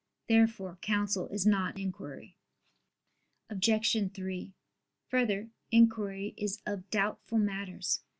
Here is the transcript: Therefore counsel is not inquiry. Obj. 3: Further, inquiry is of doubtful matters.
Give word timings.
Therefore 0.27 0.77
counsel 0.81 1.27
is 1.27 1.45
not 1.45 1.77
inquiry. 1.77 2.35
Obj. 3.51 3.97
3: 4.15 4.51
Further, 5.09 5.51
inquiry 5.69 6.33
is 6.37 6.59
of 6.65 6.89
doubtful 6.89 7.37
matters. 7.37 8.01